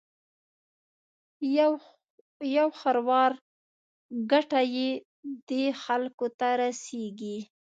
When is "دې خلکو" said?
5.49-6.25